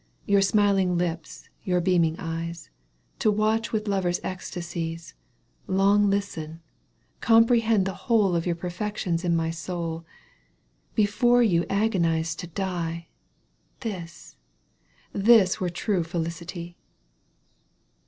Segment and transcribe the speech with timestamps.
[0.25, 2.71] 241 Your smiling lips, your beaming eyes,
[3.19, 5.13] To watch with lovers* ecstasies,
[5.67, 6.59] Long listen,
[7.19, 10.03] comprehend the whole Of your perfections in my soul.
[10.95, 13.09] Before you agonized to die—
[13.81, 14.37] This,
[15.13, 16.77] this were true felicity